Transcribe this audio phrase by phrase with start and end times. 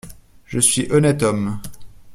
[0.45, 1.61] Je suis honnête homme.